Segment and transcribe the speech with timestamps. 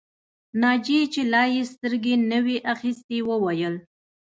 [0.61, 3.75] ناجيې چې لا يې سترګې نه وې اخيستې وویل